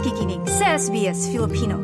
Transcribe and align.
nakikinig 0.00 0.40
sa 0.48 0.80
SBS 0.80 1.28
Filipino. 1.28 1.76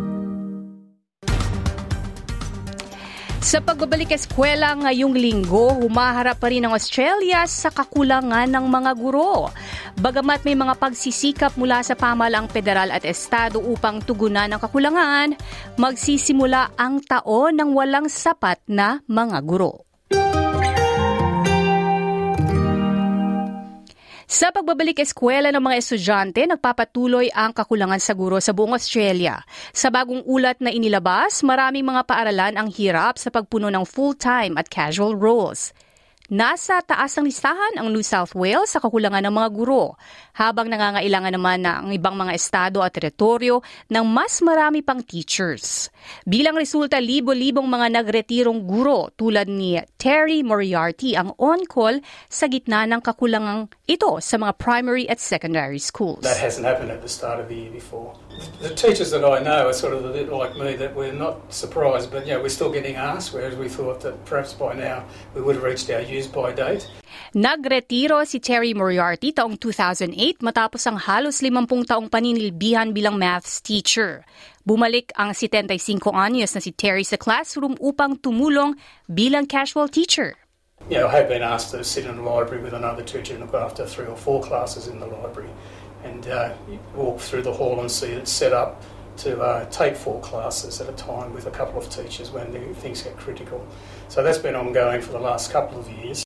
Sa 3.44 3.60
pagbabalik 3.60 4.08
eskwela 4.08 4.72
ngayong 4.72 5.12
linggo, 5.12 5.76
humaharap 5.76 6.40
pa 6.40 6.48
rin 6.48 6.64
ang 6.64 6.72
Australia 6.72 7.44
sa 7.44 7.68
kakulangan 7.68 8.48
ng 8.48 8.64
mga 8.72 8.96
guro. 8.96 9.52
Bagamat 10.00 10.48
may 10.48 10.56
mga 10.56 10.80
pagsisikap 10.80 11.60
mula 11.60 11.84
sa 11.84 11.92
pamalang 11.92 12.48
federal 12.48 12.88
at 12.88 13.04
estado 13.04 13.60
upang 13.60 14.00
tugunan 14.00 14.48
ang 14.48 14.64
kakulangan, 14.64 15.36
magsisimula 15.76 16.72
ang 16.80 17.04
taon 17.04 17.60
ng 17.60 17.76
walang 17.76 18.08
sapat 18.08 18.64
na 18.64 19.04
mga 19.04 19.44
guro. 19.44 19.85
Sa 24.36 24.52
pagbabalik 24.52 25.00
eskwela 25.00 25.48
ng 25.48 25.64
mga 25.64 25.80
estudyante, 25.80 26.44
nagpapatuloy 26.44 27.32
ang 27.32 27.56
kakulangan 27.56 27.96
sa 27.96 28.12
guro 28.12 28.36
sa 28.36 28.52
buong 28.52 28.76
Australia. 28.76 29.40
Sa 29.72 29.88
bagong 29.88 30.28
ulat 30.28 30.60
na 30.60 30.68
inilabas, 30.68 31.40
maraming 31.40 31.88
mga 31.88 32.04
paaralan 32.04 32.60
ang 32.60 32.68
hirap 32.68 33.16
sa 33.16 33.32
pagpuno 33.32 33.72
ng 33.72 33.88
full-time 33.88 34.60
at 34.60 34.68
casual 34.68 35.16
roles. 35.16 35.72
Nasa 36.26 36.82
taas 36.82 37.14
ng 37.14 37.30
listahan 37.30 37.78
ang 37.78 37.94
New 37.94 38.02
South 38.02 38.34
Wales 38.34 38.74
sa 38.74 38.82
kakulangan 38.82 39.22
ng 39.22 39.30
mga 39.30 39.48
guro, 39.54 39.94
habang 40.34 40.66
nangangailangan 40.66 41.38
naman 41.38 41.62
na 41.62 41.78
ang 41.78 41.94
ibang 41.94 42.18
mga 42.18 42.34
estado 42.34 42.82
at 42.82 42.90
teritoryo 42.90 43.62
ng 43.86 44.02
mas 44.02 44.42
marami 44.42 44.82
pang 44.82 44.98
teachers. 44.98 45.86
Bilang 46.26 46.58
resulta, 46.58 46.98
libo-libong 46.98 47.70
mga 47.70 48.02
nagretirong 48.02 48.66
guro 48.66 49.14
tulad 49.14 49.46
ni 49.46 49.78
Terry 49.94 50.42
Moriarty 50.42 51.14
ang 51.14 51.30
on-call 51.38 52.02
sa 52.26 52.50
gitna 52.50 52.90
ng 52.90 52.98
kakulangang 53.06 53.70
ito 53.86 54.18
sa 54.18 54.34
mga 54.34 54.58
primary 54.58 55.06
at 55.06 55.22
secondary 55.22 55.78
schools. 55.78 56.26
That 56.26 56.42
hasn't 56.42 56.66
happened 56.66 56.90
at 56.90 57.06
the 57.06 57.10
start 57.10 57.38
of 57.38 57.46
the 57.46 57.54
year 57.54 57.70
before. 57.70 58.18
The 58.58 58.74
teachers 58.74 59.14
that 59.14 59.22
I 59.22 59.38
know 59.46 59.70
are 59.70 59.72
sort 59.72 59.94
of 59.94 60.02
a 60.02 60.10
bit 60.10 60.26
like 60.26 60.58
me 60.58 60.74
that 60.74 60.90
we're 60.90 61.14
not 61.14 61.54
surprised, 61.54 62.10
but 62.10 62.26
yeah, 62.26 62.42
we're 62.42 62.50
still 62.50 62.74
getting 62.74 62.98
asked, 62.98 63.30
whereas 63.30 63.54
we 63.54 63.70
thought 63.70 64.02
that 64.02 64.18
perhaps 64.26 64.52
by 64.58 64.74
now 64.74 65.06
we 65.32 65.40
would 65.40 65.54
have 65.54 65.64
reached 65.64 65.88
our 65.88 66.02
use 66.16 66.28
by 66.28 66.50
date. 66.56 66.88
Nagretiro 67.36 68.24
si 68.24 68.40
Terry 68.40 68.72
Moriarty 68.72 69.36
taong 69.36 69.60
2008 69.60 70.40
matapos 70.40 70.82
ang 70.88 70.96
halos 70.96 71.44
50 71.44 71.84
taong 71.84 72.08
paninilbihan 72.08 72.96
bilang 72.96 73.20
maths 73.20 73.60
teacher. 73.60 74.24
Bumalik 74.64 75.12
ang 75.14 75.36
75 75.36 76.00
anyos 76.16 76.56
na 76.56 76.60
si 76.64 76.72
Terry 76.72 77.04
sa 77.04 77.20
classroom 77.20 77.76
upang 77.78 78.18
tumulong 78.18 78.74
bilang 79.06 79.44
casual 79.44 79.86
teacher. 79.92 80.34
Yeah, 80.88 81.08
I 81.08 81.24
have 81.24 81.28
been 81.28 81.44
asked 81.44 81.72
to 81.72 81.84
sit 81.84 82.04
in 82.04 82.20
the 82.20 82.24
library 82.24 82.60
with 82.64 82.76
another 82.76 83.04
teacher 83.04 83.36
and 83.36 83.44
look 83.44 83.56
after 83.56 83.84
three 83.86 84.06
or 84.08 84.16
four 84.16 84.40
classes 84.40 84.88
in 84.88 85.00
the 85.00 85.08
library. 85.08 85.52
and 86.06 86.26
uh, 86.28 86.54
walk 86.94 87.20
through 87.20 87.42
the 87.42 87.52
hall 87.52 87.80
and 87.80 87.90
see 87.90 88.08
it 88.08 88.28
set 88.28 88.52
up 88.52 88.82
to 89.18 89.40
uh, 89.40 89.64
take 89.70 89.96
four 89.96 90.20
classes 90.20 90.80
at 90.80 90.88
a 90.88 90.92
time 90.92 91.32
with 91.32 91.46
a 91.46 91.50
couple 91.50 91.78
of 91.78 91.88
teachers 91.88 92.30
when 92.30 92.74
things 92.74 93.02
get 93.02 93.16
critical. 93.16 93.66
So 94.08 94.22
that's 94.22 94.38
been 94.38 94.54
ongoing 94.54 95.00
for 95.00 95.12
the 95.12 95.20
last 95.20 95.50
couple 95.50 95.78
of 95.78 95.88
years. 95.90 96.25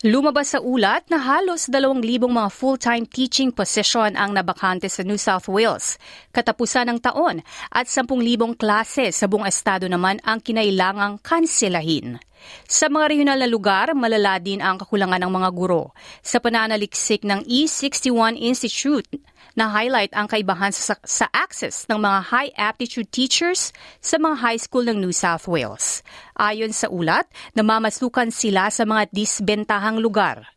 Lumabas 0.00 0.56
sa 0.56 0.64
ulat 0.64 1.04
na 1.12 1.20
halos 1.20 1.68
2,000 1.68 2.00
mga 2.24 2.48
full-time 2.48 3.04
teaching 3.04 3.52
position 3.52 4.16
ang 4.16 4.32
nabakante 4.32 4.88
sa 4.88 5.04
New 5.04 5.20
South 5.20 5.44
Wales. 5.44 6.00
Katapusan 6.32 6.88
ng 6.88 7.04
taon 7.04 7.44
at 7.68 7.84
10,000 7.84 8.16
klase 8.56 9.12
sa 9.12 9.28
buong 9.28 9.44
estado 9.44 9.92
naman 9.92 10.16
ang 10.24 10.40
kinailangang 10.40 11.20
kanselahin. 11.20 12.16
Sa 12.64 12.88
mga 12.88 13.12
regional 13.12 13.44
na 13.44 13.48
lugar, 13.52 13.92
malala 13.92 14.40
din 14.40 14.64
ang 14.64 14.80
kakulangan 14.80 15.20
ng 15.20 15.32
mga 15.36 15.48
guro. 15.52 15.92
Sa 16.24 16.40
pananaliksik 16.40 17.20
ng 17.20 17.44
E61 17.44 18.40
Institute, 18.40 19.04
na 19.58 19.68
highlight 19.70 20.14
ang 20.14 20.30
kaibahan 20.30 20.70
sa, 20.70 20.96
sa 21.02 21.26
access 21.34 21.86
ng 21.90 21.98
mga 21.98 22.18
high 22.30 22.52
aptitude 22.54 23.10
teachers 23.10 23.74
sa 24.00 24.16
mga 24.16 24.36
high 24.38 24.60
school 24.60 24.86
ng 24.86 24.98
New 25.02 25.12
South 25.12 25.44
Wales. 25.50 25.99
Ayon 26.40 26.72
sa 26.72 26.88
ulat, 26.88 27.28
namamasukan 27.52 28.32
sila 28.32 28.72
sa 28.72 28.88
mga 28.88 29.12
disbentahang 29.12 30.00
lugar. 30.00 30.48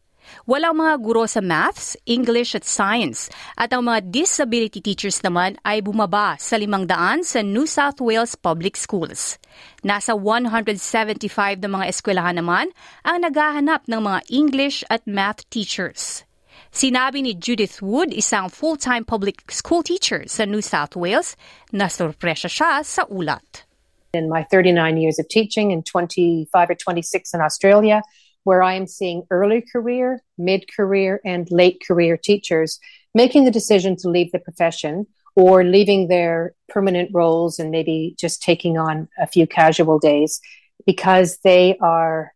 Walang 0.48 0.80
mga 0.80 0.94
guro 1.04 1.28
sa 1.28 1.44
maths, 1.44 2.00
English 2.08 2.56
at 2.56 2.64
science 2.64 3.28
at 3.60 3.76
ang 3.76 3.92
mga 3.92 4.08
disability 4.08 4.80
teachers 4.80 5.20
naman 5.20 5.60
ay 5.68 5.84
bumaba 5.84 6.40
sa 6.40 6.56
limang 6.56 6.88
daan 6.88 7.28
sa 7.28 7.44
New 7.44 7.68
South 7.68 8.00
Wales 8.00 8.40
Public 8.40 8.80
Schools. 8.80 9.36
Nasa 9.84 10.16
175 10.16 11.60
na 11.60 11.68
mga 11.68 11.86
eskwelahan 11.92 12.40
naman 12.40 12.72
ang 13.04 13.20
naghahanap 13.20 13.84
ng 13.84 14.00
mga 14.00 14.20
English 14.32 14.88
at 14.88 15.04
math 15.04 15.44
teachers. 15.52 16.24
Sinabi 16.72 17.28
ni 17.28 17.36
Judith 17.36 17.84
Wood, 17.84 18.16
isang 18.16 18.48
full-time 18.48 19.04
public 19.04 19.44
school 19.52 19.84
teacher 19.84 20.24
sa 20.32 20.48
New 20.48 20.64
South 20.64 20.96
Wales, 20.96 21.36
na 21.76 21.92
sorpresa 21.92 22.48
siya 22.48 22.82
sa 22.88 23.04
ulat. 23.12 23.68
In 24.14 24.30
my 24.30 24.44
39 24.44 24.98
years 24.98 25.18
of 25.18 25.28
teaching 25.28 25.72
and 25.72 25.84
25 25.84 26.70
or 26.70 26.76
26 26.76 27.34
in 27.34 27.42
Australia, 27.42 28.04
where 28.44 28.62
I 28.62 28.76
am 28.76 28.86
seeing 28.86 29.24
early 29.32 29.66
career, 29.66 30.22
mid 30.38 30.72
career, 30.72 31.20
and 31.26 31.50
late 31.50 31.82
career 31.82 32.16
teachers 32.16 32.80
making 33.16 33.46
the 33.46 33.50
decision 33.50 33.96
to 33.98 34.10
leave 34.10 34.32
the 34.32 34.38
profession 34.38 35.08
or 35.36 35.64
leaving 35.64 36.10
their 36.10 36.54
permanent 36.70 37.10
roles 37.12 37.58
and 37.58 37.72
maybe 37.72 38.14
just 38.20 38.44
taking 38.44 38.78
on 38.78 39.10
a 39.18 39.26
few 39.26 39.48
casual 39.48 39.98
days 39.98 40.40
because 40.86 41.40
they 41.44 41.76
are 41.82 42.34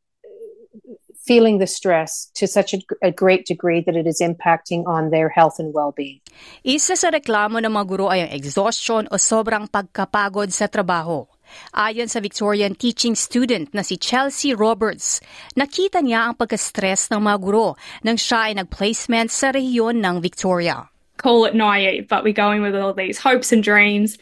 feeling 1.28 1.60
the 1.60 1.68
stress 1.68 2.32
to 2.34 2.48
such 2.48 2.74
a, 2.74 2.80
a, 3.04 3.12
great 3.12 3.46
degree 3.46 3.84
that 3.86 3.96
it 3.96 4.08
is 4.08 4.22
impacting 4.24 4.88
on 4.88 5.12
their 5.12 5.28
health 5.28 5.60
and 5.60 5.76
well-being. 5.76 6.24
Isa 6.64 6.96
sa 6.96 7.12
reklamo 7.12 7.60
ng 7.60 7.68
mga 7.70 7.86
guro 7.86 8.08
ay 8.08 8.24
ang 8.24 8.32
exhaustion 8.32 9.12
o 9.12 9.20
sobrang 9.20 9.68
pagkapagod 9.68 10.56
sa 10.56 10.72
trabaho. 10.72 11.28
Ayon 11.76 12.10
sa 12.10 12.20
Victorian 12.20 12.76
teaching 12.76 13.16
student 13.16 13.72
na 13.74 13.82
si 13.82 13.98
Chelsea 13.98 14.54
Roberts, 14.54 15.20
nakita 15.56 16.02
niya 16.02 16.32
ang 16.32 16.36
pagka-stress 16.36 17.12
ng 17.12 17.22
mga 17.22 17.38
guro 17.42 17.76
nang 18.04 18.18
siya 18.18 18.52
ay 18.52 18.54
nag-placement 18.58 19.30
sa 19.32 19.52
rehiyon 19.52 20.02
ng 20.02 20.22
Victoria. 20.22 20.90
Call 21.18 21.46
it 21.46 21.56
naive, 21.56 22.08
but 22.08 22.24
we're 22.24 22.36
going 22.36 22.62
with 22.62 22.78
all 22.78 22.94
these 22.94 23.18
hopes 23.18 23.52
and 23.52 23.64
dreams. 23.64 24.18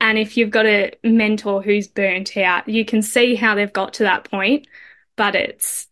And 0.00 0.18
if 0.18 0.36
you've 0.36 0.54
got 0.54 0.66
a 0.66 0.94
mentor 1.02 1.62
who's 1.62 1.88
burnt 1.88 2.36
out, 2.36 2.68
you 2.68 2.84
can 2.84 3.02
see 3.02 3.34
how 3.34 3.54
they've 3.54 3.72
got 3.72 3.94
to 3.94 4.04
that 4.04 4.30
point. 4.30 4.66
But 5.16 5.34
it's 5.34 5.88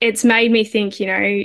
it's 0.00 0.24
made 0.24 0.52
me 0.52 0.64
think, 0.64 1.00
you 1.00 1.06
know, 1.06 1.44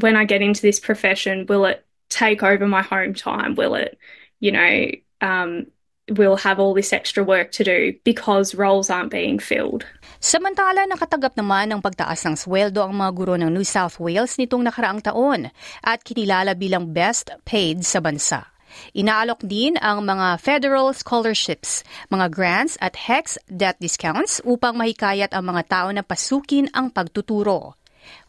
when 0.00 0.16
I 0.16 0.24
get 0.24 0.40
into 0.40 0.62
this 0.62 0.80
profession, 0.80 1.44
will 1.46 1.66
it 1.66 1.84
take 2.08 2.42
over 2.42 2.66
my 2.66 2.80
home 2.80 3.12
time? 3.12 3.54
Will 3.54 3.74
it, 3.74 3.98
you 4.40 4.52
know, 4.52 4.90
um, 5.20 5.66
will 6.12 6.36
have 6.36 6.60
all 6.60 6.76
this 6.76 6.92
extra 6.92 7.24
work 7.24 7.48
to 7.56 7.64
do 7.64 7.96
because 8.04 8.52
roles 8.52 8.92
aren't 8.92 9.10
being 9.10 9.40
filled. 9.40 9.88
Samantala, 10.20 10.84
nakatagap 10.88 11.36
naman 11.36 11.72
ng 11.72 11.80
pagtaas 11.80 12.24
ng 12.24 12.36
sweldo 12.36 12.84
ang 12.84 12.96
mga 12.96 13.10
guro 13.12 13.34
ng 13.36 13.52
New 13.52 13.64
South 13.64 14.00
Wales 14.00 14.36
nitong 14.36 14.64
nakaraang 14.64 15.00
taon 15.04 15.48
at 15.84 16.00
kinilala 16.04 16.56
bilang 16.56 16.92
best 16.92 17.32
paid 17.44 17.84
sa 17.84 18.00
bansa. 18.00 18.48
Inaalok 18.92 19.46
din 19.46 19.78
ang 19.78 20.02
mga 20.02 20.40
federal 20.42 20.90
scholarships, 20.90 21.86
mga 22.10 22.26
grants 22.32 22.74
at 22.82 22.98
HEX 22.98 23.38
debt 23.46 23.78
discounts 23.78 24.42
upang 24.42 24.74
mahikayat 24.74 25.30
ang 25.30 25.46
mga 25.46 25.62
tao 25.70 25.88
na 25.94 26.02
pasukin 26.02 26.66
ang 26.74 26.90
pagtuturo. 26.90 27.78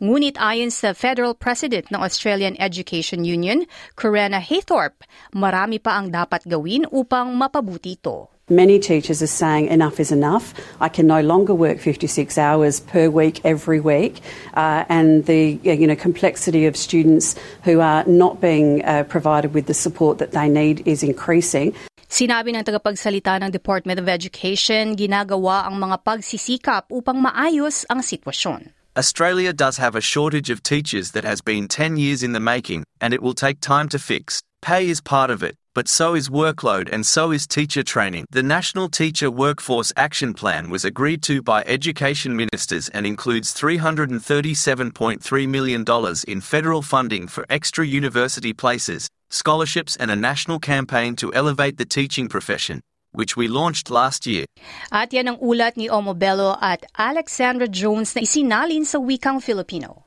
Ngunit 0.04 0.36
ayon 0.38 0.70
sa 0.72 0.92
Federal 0.92 1.34
President 1.34 1.88
ng 1.92 2.02
Australian 2.02 2.60
Education 2.60 3.24
Union, 3.24 3.64
Corena 3.96 4.44
Haythorpe, 4.44 5.08
marami 5.32 5.80
pa 5.80 6.00
ang 6.00 6.12
dapat 6.12 6.44
gawin 6.48 6.84
upang 6.92 7.36
mapabuti 7.36 7.96
ito. 7.96 8.36
Many 8.46 8.78
teachers 8.78 9.26
are 9.26 9.32
saying 9.32 9.74
enough 9.74 9.98
is 9.98 10.14
enough. 10.14 10.54
I 10.78 10.86
can 10.86 11.08
no 11.10 11.18
longer 11.26 11.58
work 11.58 11.82
56 11.82 12.38
hours 12.38 12.78
per 12.78 13.10
week 13.10 13.42
every 13.42 13.80
week, 13.82 14.22
uh, 14.54 14.86
and 14.86 15.26
the 15.26 15.58
you 15.66 15.88
know 15.88 15.98
complexity 15.98 16.70
of 16.70 16.78
students 16.78 17.34
who 17.66 17.82
are 17.82 18.06
not 18.06 18.42
being 18.42 18.86
uh, 18.86 19.02
provided 19.10 19.58
with 19.58 19.66
the 19.66 19.74
support 19.74 20.20
that 20.20 20.38
they 20.38 20.46
need 20.46 20.86
is 20.86 21.02
increasing. 21.02 21.74
Sinabi 22.06 22.54
ng 22.54 22.62
tagapagsalita 22.62 23.42
ng 23.42 23.50
Department 23.50 23.98
of 23.98 24.06
Education, 24.06 24.94
ginagawa 24.94 25.66
ang 25.66 25.82
mga 25.82 26.06
pagsisikap 26.06 26.94
upang 26.94 27.18
maayos 27.18 27.82
ang 27.90 28.06
sitwasyon. 28.06 28.75
Australia 28.98 29.52
does 29.52 29.76
have 29.76 29.94
a 29.94 30.00
shortage 30.00 30.50
of 30.50 30.64
teachers 30.64 31.12
that 31.12 31.26
has 31.26 31.42
been 31.42 31.68
10 31.68 31.98
years 31.98 32.24
in 32.24 32.32
the 32.32 32.40
making, 32.40 32.86
and 33.02 33.14
it 33.14 33.22
will 33.22 33.34
take 33.34 33.60
time 33.60 33.90
to 33.90 34.00
fix. 34.00 34.42
Pay 34.62 34.88
is 34.88 35.02
part 35.02 35.30
of 35.30 35.44
it, 35.44 35.58
but 35.74 35.90
so 35.90 36.16
is 36.16 36.30
workload 36.30 36.88
and 36.90 37.06
so 37.06 37.32
is 37.32 37.46
teacher 37.46 37.84
training. 37.84 38.26
The 38.32 38.42
National 38.42 38.88
Teacher 38.88 39.30
Workforce 39.30 39.92
Action 39.98 40.34
Plan 40.34 40.70
was 40.70 40.86
agreed 40.86 41.22
to 41.24 41.42
by 41.42 41.62
education 41.68 42.38
ministers 42.38 42.88
and 42.88 43.06
includes 43.06 43.54
$337.3 43.54 45.48
million 45.50 45.84
in 46.26 46.40
federal 46.40 46.82
funding 46.82 47.28
for 47.28 47.46
extra 47.50 47.86
university 47.86 48.54
places, 48.54 49.10
scholarships, 49.30 49.98
and 49.98 50.10
a 50.10 50.16
national 50.16 50.60
campaign 50.60 51.18
to 51.18 51.34
elevate 51.34 51.78
the 51.78 51.86
teaching 51.86 52.30
profession. 52.30 52.80
which 53.16 53.36
we 53.36 53.48
launched 53.48 53.90
last 53.90 54.28
year. 54.28 54.46
At 54.92 55.12
yan 55.16 55.36
ang 55.36 55.40
ulat 55.42 55.80
ni 55.80 55.88
Omo 55.88 56.14
Bello 56.14 56.60
at 56.62 56.86
Alexandra 57.00 57.68
Jones 57.68 58.14
na 58.14 58.22
isinalin 58.24 58.84
sa 58.84 59.00
wikang 59.00 59.42
Filipino. 59.42 60.06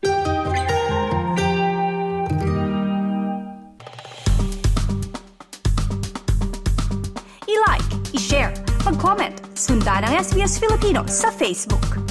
I-like, 7.49 7.91
i-share, 8.13 8.53
mag-comment, 8.85 9.35
sundan 9.57 10.05
ang 10.05 10.15
SBS 10.21 10.61
Filipino 10.61 11.09
sa 11.09 11.33
Facebook. 11.33 12.08